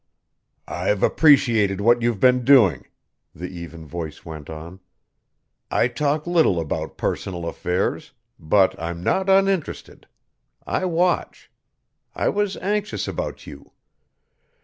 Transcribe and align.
"I've 0.67 1.03
appreciated 1.03 1.79
what 1.79 2.01
you've 2.01 2.19
been 2.19 2.43
doing," 2.43 2.87
the 3.35 3.45
even 3.49 3.85
voice 3.85 4.25
went 4.25 4.49
on. 4.49 4.79
"I 5.69 5.89
talk 5.89 6.25
little 6.25 6.59
about 6.59 6.97
personal 6.97 7.45
affairs. 7.45 8.11
But 8.39 8.73
I'm 8.81 9.03
not 9.03 9.29
uninterested; 9.29 10.07
I 10.65 10.85
watch. 10.85 11.51
I 12.15 12.29
was 12.29 12.57
anxious 12.57 13.07
about 13.07 13.45
you. 13.45 13.73